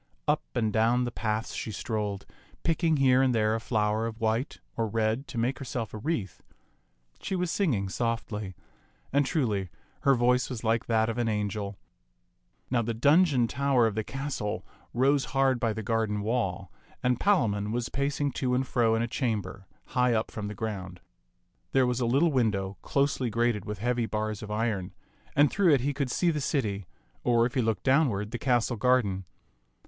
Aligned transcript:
Up 0.27 0.41
and 0.55 0.73
down 0.73 1.03
the 1.03 1.11
paths 1.11 1.53
she 1.53 1.71
strolled, 1.71 2.25
picking 2.63 2.97
here 2.97 3.21
and 3.21 3.35
there 3.35 3.53
a 3.53 3.59
flower 3.59 4.07
of 4.07 4.19
white 4.19 4.59
or 4.75 4.87
red 4.87 5.27
to 5.27 5.37
make 5.37 5.59
herself 5.59 5.93
a 5.93 5.99
wreath. 5.99 6.41
She 7.19 7.35
was 7.35 7.51
singing 7.51 7.87
softly; 7.87 8.55
and, 9.13 9.27
truly, 9.27 9.69
her 9.99 10.15
voice 10.15 10.49
was 10.49 10.63
like 10.63 10.87
that 10.87 11.07
of 11.07 11.19
an 11.19 11.27
angel. 11.29 11.77
Now 12.71 12.81
the 12.81 12.95
dungeon 12.95 13.45
tower 13.47 13.85
of 13.85 13.93
the 13.93 14.03
castle 14.03 14.65
rose 14.91 15.25
hard 15.37 15.59
by 15.59 15.71
the 15.71 15.83
garden 15.83 16.21
wall, 16.21 16.71
and 17.03 17.19
Palamon 17.19 17.71
was 17.71 17.89
pacing 17.89 18.31
to 18.41 18.55
and 18.55 18.65
fro 18.65 18.95
in 18.95 19.03
a 19.03 19.07
chamber 19.07 19.67
high 19.89 20.15
up 20.15 20.31
from 20.31 20.47
the 20.47 20.55
ground. 20.55 20.99
There 21.73 21.85
was 21.85 21.99
a 21.99 22.07
little 22.07 22.31
window, 22.31 22.75
closely 22.81 23.29
grated 23.29 23.65
with 23.65 23.77
heavy 23.77 24.07
bars 24.07 24.41
of 24.41 24.49
iron, 24.49 24.95
and 25.35 25.51
through 25.51 25.71
it 25.75 25.81
he 25.81 25.93
could 25.93 26.09
see 26.09 26.31
the 26.31 26.41
city, 26.41 26.87
or, 27.23 27.45
if 27.45 27.53
he 27.53 27.61
looked 27.61 27.83
downward, 27.83 28.31
the 28.31 28.39
castle 28.39 28.77
garden. 28.77 29.25